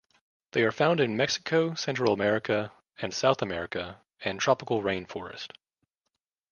[0.53, 5.53] They are found in Mexico, Central America and South America and tropical rain forest.